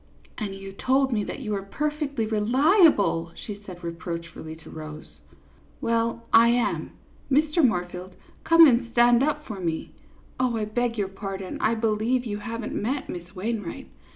"And 0.39 0.55
you 0.55 0.71
told 0.71 1.13
me 1.13 1.23
that 1.25 1.41
you 1.41 1.51
were 1.51 1.61
perfectly 1.61 2.25
reli 2.25 2.87
able!" 2.87 3.31
she 3.45 3.61
said, 3.67 3.83
reproachfully, 3.83 4.55
to 4.55 4.69
Rose. 4.71 5.05
"Well, 5.79 6.25
I 6.33 6.47
am. 6.47 6.93
Mr. 7.29 7.63
Moorfield, 7.63 8.15
come 8.43 8.65
and 8.65 8.89
stand 8.93 9.21
up 9.21 9.45
for 9.45 9.59
me. 9.59 9.91
Oh, 10.39 10.57
I 10.57 10.65
beg 10.65 10.97
your 10.97 11.07
pardon, 11.07 11.59
I 11.61 11.75
believe 11.75 12.25
you 12.25 12.39
have 12.39 12.63
n't 12.65 12.73
met 12.73 13.09
Miss 13.09 13.35
Wainwright. 13.35 13.91